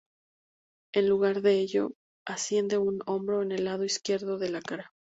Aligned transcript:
En 0.95 1.07
lugar 1.07 1.41
de 1.43 1.59
ello, 1.59 1.93
asciende 2.25 2.79
un 2.79 3.01
hombro 3.05 3.43
en 3.43 3.51
el 3.51 3.65
lado 3.65 3.83
izquierdo 3.85 4.39
de 4.39 4.49
la 4.49 4.59
cara. 4.63 4.91